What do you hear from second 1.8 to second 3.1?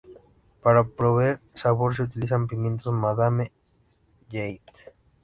se utilizan pimientos